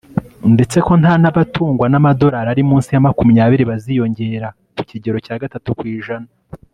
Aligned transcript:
ndetse 0.53 0.77
ko 0.85 0.93
n' 1.01 1.09
abatungwa 1.29 1.85
n' 1.89 1.97
amadorali 1.99 2.47
ari 2.53 2.63
munsi 2.69 2.89
ya 2.91 3.03
makumyabiri 3.05 3.63
baziyongera 3.71 4.47
ku 4.75 4.81
kigero 4.89 5.17
cya 5.25 5.35
gatatu 5.41 5.69
kw'ijana 5.79 6.29